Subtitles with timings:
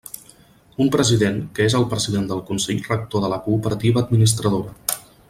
[0.85, 4.99] Un president, que és el president del consell rector de la cooperativa administradora.